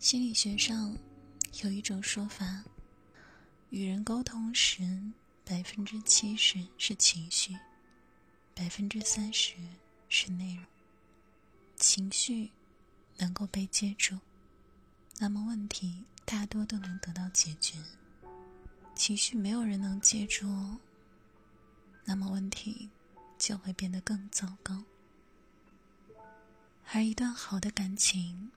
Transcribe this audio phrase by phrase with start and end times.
[0.00, 0.96] 心理学上
[1.62, 2.64] 有一种说法：
[3.68, 4.98] 与人沟通时，
[5.44, 7.54] 百分之七十是情绪，
[8.54, 9.56] 百分之三十
[10.08, 10.64] 是内容。
[11.76, 12.50] 情绪
[13.18, 14.18] 能够被接住，
[15.18, 17.76] 那么问题大多都能得到解决。
[18.94, 20.78] 情绪没有人能接住，
[22.06, 22.88] 那么问题
[23.36, 24.82] 就会变得更糟糕。
[26.90, 28.50] 而一段好的感情，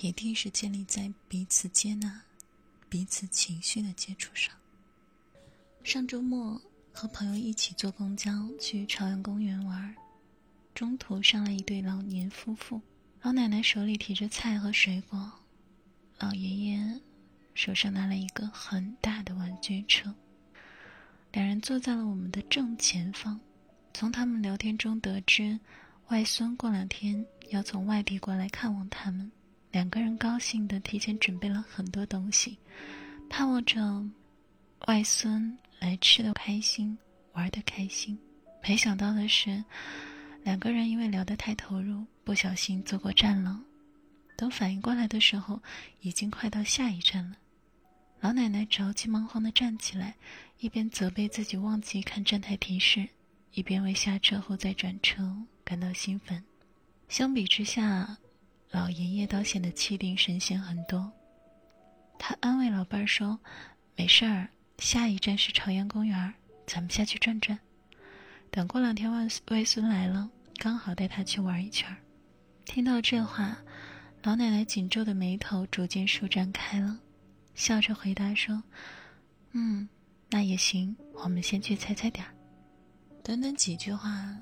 [0.00, 2.22] 一定是建立在彼此接纳、
[2.88, 4.54] 彼此情绪的基础上。
[5.84, 6.60] 上周末
[6.92, 9.94] 和朋友一起坐公交去朝阳公园玩，
[10.74, 12.80] 中途上来一对老年夫妇，
[13.22, 15.30] 老奶奶手里提着菜和水果，
[16.18, 17.00] 老爷爷
[17.54, 20.14] 手上拿了一个很大的玩具车。
[21.32, 23.38] 两人坐在了我们的正前方。
[23.92, 25.58] 从他们聊天中得知。
[26.08, 29.30] 外孙过两天要从外地过来看望他们，
[29.70, 32.58] 两个人高兴的提前准备了很多东西，
[33.28, 34.04] 盼望着
[34.86, 36.98] 外孙来吃的开心，
[37.32, 38.18] 玩的开心。
[38.62, 39.64] 没想到的是，
[40.42, 43.60] 两个人因为聊得太投入，不小心坐过站了。
[44.36, 45.62] 等反应过来的时候，
[46.00, 47.36] 已经快到下一站了。
[48.20, 50.16] 老奶奶着急忙慌的站起来，
[50.58, 53.08] 一边责备自己忘记看站台提示，
[53.52, 55.36] 一边为下车后再转车。
[55.62, 56.42] 感到兴奋，
[57.08, 58.18] 相比之下，
[58.70, 61.10] 老爷爷倒显得气定神闲很多。
[62.18, 63.38] 他安慰老伴儿说
[63.96, 66.34] ：“没事儿，下一站是朝阳公园，
[66.66, 67.58] 咱们下去转转。
[68.50, 71.94] 等过两天外外孙来了，刚好带他去玩一圈。”
[72.64, 73.56] 听到这话，
[74.22, 76.98] 老奶奶紧皱的眉头逐渐舒展开了，
[77.54, 78.62] 笑着回答说
[79.52, 79.88] ：“嗯，
[80.30, 82.34] 那也行，我们先去踩踩点儿。”
[83.24, 84.36] 短短几句话。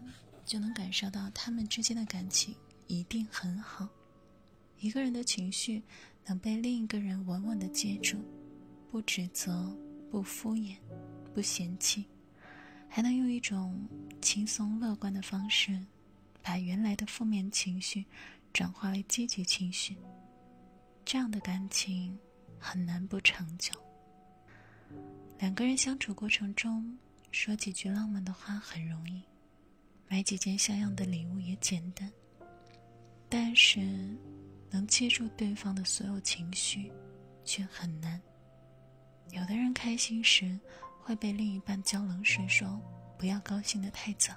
[0.49, 3.87] 就能感受到他们之间的感情一定很好。
[4.81, 5.83] 一个人的情绪
[6.27, 8.19] 能被另一个人稳稳的接住，
[8.91, 9.77] 不指责，
[10.11, 10.77] 不敷衍，
[11.35, 12.05] 不嫌弃，
[12.89, 13.87] 还能用一种
[14.21, 15.79] 轻松乐观的方式，
[16.43, 18.05] 把原来的负面情绪
[18.53, 19.97] 转化为积极情绪。
[21.05, 22.17] 这样的感情
[22.59, 23.73] 很难不长久。
[25.39, 26.97] 两个人相处过程中
[27.31, 29.23] 说几句浪漫的话很容易。
[30.11, 32.11] 买几件像样的礼物也简单，
[33.29, 34.17] 但是
[34.71, 36.93] 能接住对方的所有情绪，
[37.45, 38.21] 却很难。
[39.31, 40.59] 有的人开心时
[41.01, 42.81] 会被另一半浇冷水，说
[43.19, 44.35] 不要高兴的太早；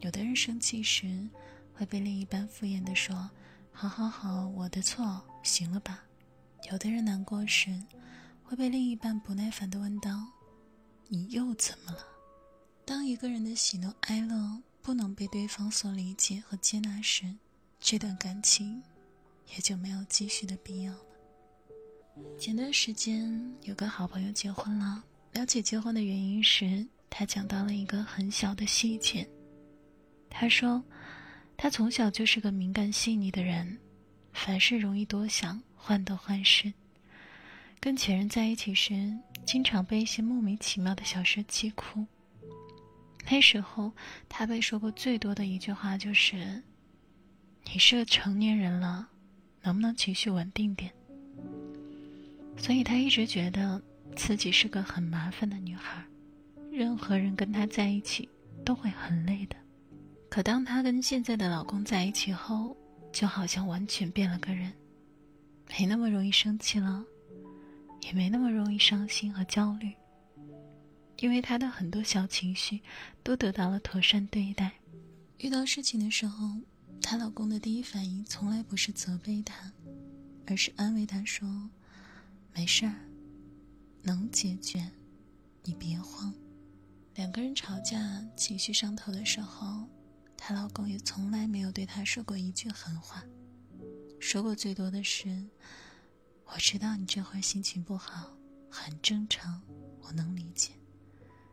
[0.00, 1.28] 有的人生气时
[1.72, 3.30] 会被另一半敷衍的说
[3.70, 5.98] 好好好，我的错，行了吧；
[6.70, 7.82] 有的人难过时
[8.42, 10.26] 会被另一半不耐烦的问道
[11.08, 12.06] ：“你又怎么了？”
[12.84, 14.62] 当一个人的喜怒哀乐。
[14.84, 17.36] 不能被对方所理解和接纳时，
[17.78, 18.82] 这段感情
[19.48, 21.00] 也就没有继续的必要了。
[22.38, 29.28] 前段时间有个好朋友结婚了，聊起结婚的原因时，他讲到了一个很小的细节。
[30.28, 30.82] 他说，
[31.56, 33.78] 他从小就是个敏感细腻的人，
[34.32, 36.72] 凡事容易多想，患得患失。
[37.80, 39.12] 跟前任在一起时，
[39.44, 42.06] 经常被一些莫名其妙的小事气哭。
[43.30, 43.92] 那时候，
[44.28, 46.62] 他被说过最多的一句话就是
[47.72, 49.08] ：“你是个成年人了，
[49.62, 50.92] 能不能情绪稳定点？”
[52.58, 53.80] 所以，他一直觉得
[54.14, 56.04] 自己是个很麻烦的女孩，
[56.70, 58.28] 任何人跟她在一起
[58.64, 59.56] 都会很累的。
[60.28, 62.76] 可当她跟现在的老公在一起后，
[63.10, 64.72] 就好像完全变了个人，
[65.78, 67.04] 没那么容易生气了，
[68.02, 69.92] 也没那么容易伤心和焦虑。
[71.18, 72.80] 因为她的很多小情绪
[73.22, 74.72] 都得到了妥善对待，
[75.38, 76.46] 遇到事情的时候，
[77.02, 79.70] 她老公的第一反应从来不是责备她，
[80.46, 81.68] 而是安慰她说
[82.54, 82.94] ：“没事儿，
[84.02, 84.90] 能解决，
[85.64, 86.32] 你别慌。”
[87.16, 89.86] 两个人吵架情绪上头的时候，
[90.36, 93.22] 她老公也从来没有对她说过一句狠话，
[94.18, 95.44] 说过最多的是
[96.46, 98.34] ：“我知道你这会儿心情不好，
[98.70, 99.60] 很正常，
[100.00, 100.72] 我能理解。”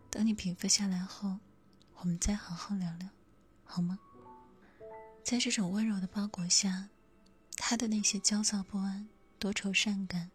[0.10, 1.38] 等你平复下来后，
[1.98, 3.10] 我们再好好聊聊，
[3.64, 4.00] 好吗？
[5.24, 6.90] 在这种温柔的包裹下，
[7.56, 9.08] 他的那些焦躁不安、
[9.38, 10.32] 多愁善感，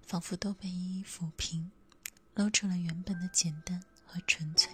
[0.00, 1.70] 仿佛都被一一抚平，
[2.34, 4.72] 露出了原本的简单和纯粹。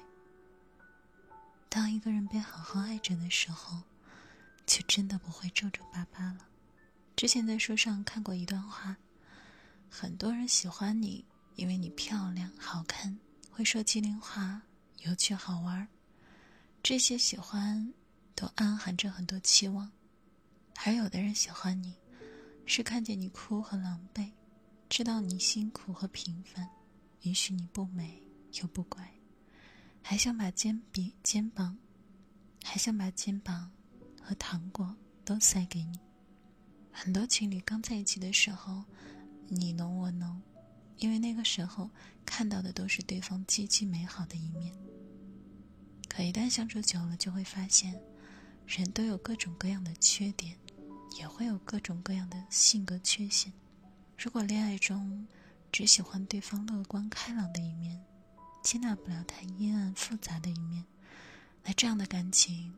[1.69, 3.82] 当一个人被好好爱着的时候，
[4.67, 6.47] 就真的不会皱皱巴巴了。
[7.17, 8.97] 之前在书上看过一段话：
[9.88, 11.25] 很多人喜欢你，
[11.56, 13.19] 因为你漂亮、好看。
[13.50, 14.62] 会说机灵话，
[14.99, 15.88] 有趣好玩
[16.82, 17.93] 这些喜欢
[18.34, 19.90] 都暗含着很多期望。
[20.75, 21.94] 还有的人喜欢你，
[22.67, 24.31] 是看见你哭和狼狈，
[24.88, 26.69] 知道你辛苦和平凡，
[27.23, 28.23] 允许你不美
[28.61, 29.12] 又不乖，
[30.02, 31.76] 还想把肩比肩膀，
[32.64, 33.70] 还想把肩膀
[34.20, 36.00] 和糖果都塞给你。
[36.90, 38.84] 很多情侣刚在一起的时候，
[39.49, 40.43] 你侬我侬，
[40.99, 41.88] 因为那个时候
[42.26, 44.75] 看到的都是对方极其美好的一面。
[46.08, 47.99] 可一旦相处久了，就会发现，
[48.67, 50.56] 人都有各种各样的缺点。
[51.19, 53.53] 也会有各种各样的性格缺陷。
[54.17, 55.26] 如果恋爱中
[55.70, 58.03] 只喜欢对方乐观开朗的一面，
[58.62, 60.85] 接纳不了他阴暗复杂的一面，
[61.64, 62.75] 那这样的感情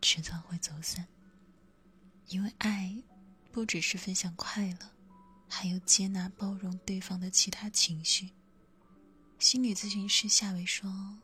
[0.00, 1.06] 迟早会走散。
[2.28, 3.02] 因为爱
[3.50, 4.90] 不只是分享快乐，
[5.48, 8.30] 还有接纳包容对方的其他情绪。
[9.40, 11.18] 心理咨询师夏伟说，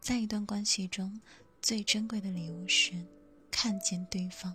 [0.00, 1.20] 在一段关系中
[1.62, 2.92] 最珍贵的礼物是
[3.50, 4.54] 看见对方。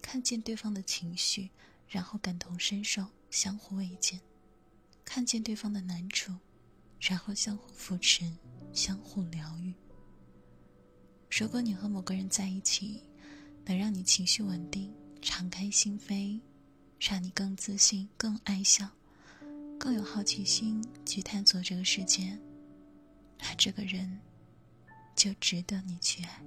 [0.00, 1.50] 看见对方的情绪，
[1.88, 4.18] 然后感同身受，相互慰藉；
[5.04, 6.32] 看见对方的难处，
[7.00, 8.30] 然后相互扶持，
[8.72, 9.72] 相互疗愈。
[11.30, 13.02] 如果你和某个人在一起，
[13.64, 16.38] 能让你情绪稳定、敞开心扉，
[17.00, 18.88] 让你更自信、更爱笑、
[19.78, 22.38] 更有好奇心去探索这个世界，
[23.38, 24.20] 那这个人
[25.24, 26.42] 就值得你去爱。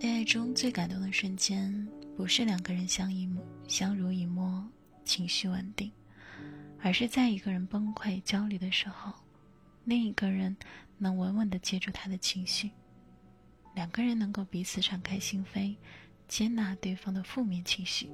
[0.00, 3.32] 恋爱中最感动的瞬间，不是两个人相依
[3.68, 4.68] 相濡以沫、
[5.04, 5.92] 情绪稳定，
[6.80, 9.14] 而是在一个人崩溃、焦虑的时候，
[9.84, 10.56] 另一个人
[10.96, 12.72] 能稳稳的接住他的情绪，
[13.76, 15.76] 两个人能够彼此敞开心扉，
[16.26, 18.10] 接纳对方的负面情绪，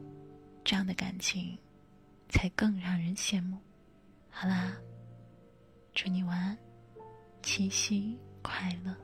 [0.63, 1.57] 这样的感情
[2.29, 3.57] 才更让人羡慕。
[4.29, 4.77] 好啦，
[5.95, 6.59] 祝你晚安，
[7.43, 9.04] 七夕快乐。